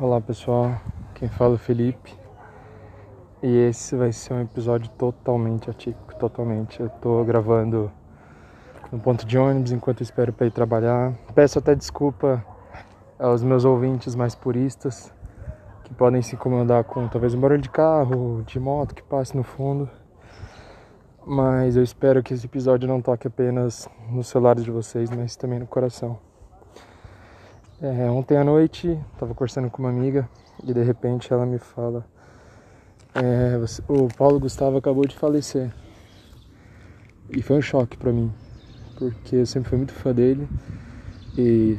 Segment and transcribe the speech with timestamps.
[0.00, 0.74] Olá pessoal,
[1.14, 2.12] quem fala é o Felipe
[3.40, 6.80] e esse vai ser um episódio totalmente atípico, totalmente.
[6.80, 7.92] Eu tô gravando
[8.90, 11.12] no ponto de ônibus enquanto espero para ir trabalhar.
[11.32, 12.44] Peço até desculpa
[13.20, 15.14] aos meus ouvintes mais puristas
[15.84, 19.44] que podem se incomodar com talvez um barulho de carro, de moto que passe no
[19.44, 19.88] fundo.
[21.24, 25.60] Mas eu espero que esse episódio não toque apenas nos celulares de vocês, mas também
[25.60, 26.18] no coração.
[27.82, 30.28] É, ontem à noite, estava conversando com uma amiga
[30.64, 32.04] e de repente ela me fala:
[33.14, 35.72] é, você, o Paulo Gustavo acabou de falecer.
[37.30, 38.32] E foi um choque para mim,
[38.96, 40.48] porque eu sempre fui muito fã dele
[41.36, 41.76] e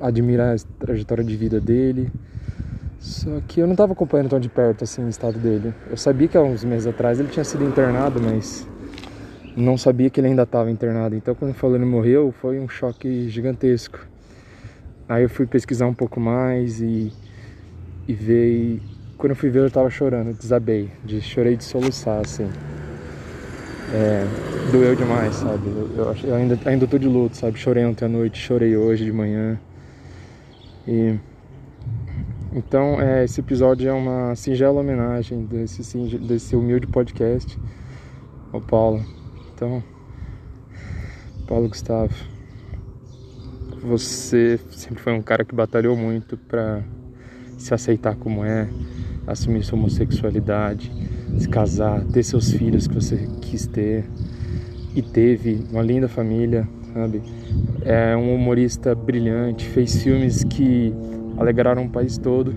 [0.00, 2.10] admirar a trajetória de vida dele.
[3.00, 5.72] Só que eu não estava acompanhando tão de perto assim o estado dele.
[5.88, 8.66] Eu sabia que há uns meses atrás ele tinha sido internado, mas
[9.56, 11.14] não sabia que ele ainda estava internado.
[11.14, 13.98] Então quando falou ele morreu, foi um choque gigantesco.
[15.08, 17.10] Aí eu fui pesquisar um pouco mais e,
[18.06, 18.82] e ver.
[19.16, 20.90] quando eu fui ver, eu tava chorando, desabei.
[21.02, 22.46] De, chorei de soluçar, assim.
[23.94, 24.26] É,
[24.70, 25.66] doeu demais, sabe?
[25.66, 27.58] Eu, eu, ainda, ainda tô de luto, sabe?
[27.58, 29.58] Chorei ontem à noite, chorei hoje de manhã.
[30.86, 31.18] E.
[32.52, 35.80] Então, é, esse episódio é uma singela homenagem desse,
[36.18, 37.58] desse humilde podcast
[38.52, 39.02] ao Paulo.
[39.54, 39.82] Então,
[41.46, 42.37] Paulo Gustavo
[43.82, 46.82] você sempre foi um cara que batalhou muito para
[47.56, 48.68] se aceitar como é,
[49.26, 50.92] assumir sua homossexualidade,
[51.38, 54.04] se casar, ter seus filhos que você quis ter
[54.94, 57.22] e teve, uma linda família, sabe?
[57.82, 60.92] É um humorista brilhante, fez filmes que
[61.36, 62.54] alegraram o país todo.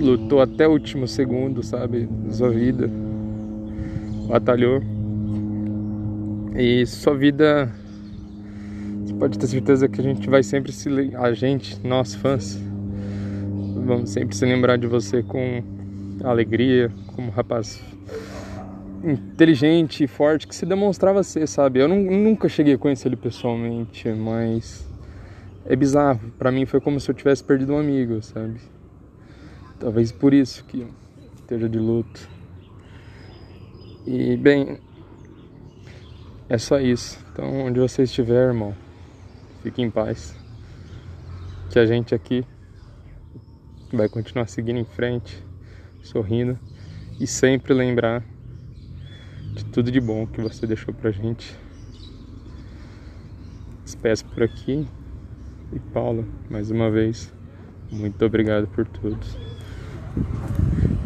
[0.00, 2.90] Lutou até o último segundo, sabe, sua vida.
[4.28, 4.82] Batalhou.
[6.56, 7.72] E sua vida
[9.24, 10.86] pode ter certeza que a gente vai sempre se
[11.16, 12.60] a gente, nós fãs,
[13.86, 15.62] vamos sempre se lembrar de você com
[16.22, 17.82] alegria, como rapaz
[19.02, 21.78] inteligente e forte que se demonstrava ser, sabe?
[21.80, 24.86] Eu nunca cheguei a conhecer ele pessoalmente, mas
[25.64, 26.20] é bizarro.
[26.38, 28.60] Para mim foi como se eu tivesse perdido um amigo, sabe?
[29.80, 30.86] Talvez por isso que
[31.36, 32.28] esteja de luto.
[34.06, 34.76] E bem,
[36.46, 37.18] é só isso.
[37.32, 38.83] Então, onde você estiver, irmão,
[39.64, 40.36] Fique em paz.
[41.70, 42.44] Que a gente aqui
[43.90, 45.42] vai continuar seguindo em frente,
[46.02, 46.58] sorrindo
[47.18, 48.22] e sempre lembrar
[49.54, 51.58] de tudo de bom que você deixou pra gente.
[53.82, 54.86] Despeço por aqui
[55.72, 57.32] e Paula, mais uma vez,
[57.90, 59.26] muito obrigado por tudo.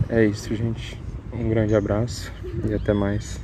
[0.09, 1.01] É isso, gente.
[1.33, 2.33] Um grande abraço
[2.69, 3.41] e até mais.